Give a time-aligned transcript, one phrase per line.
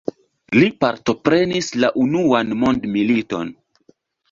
[0.55, 3.55] Li partoprenis la unuan mondmiliton.